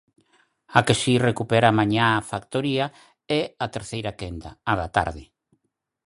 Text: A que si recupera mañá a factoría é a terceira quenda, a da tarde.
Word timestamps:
A 0.77 0.79
que 0.85 0.95
si 1.01 1.13
recupera 1.29 1.77
mañá 1.79 2.05
a 2.13 2.25
factoría 2.31 2.85
é 3.39 3.41
a 3.65 3.67
terceira 3.75 4.11
quenda, 4.19 4.51
a 4.71 4.73
da 4.79 4.87
tarde. 4.97 5.23